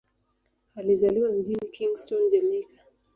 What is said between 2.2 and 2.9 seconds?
Jamaika.